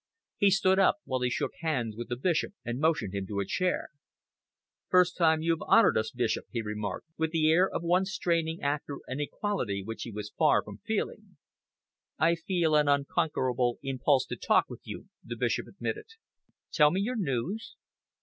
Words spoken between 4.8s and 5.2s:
"First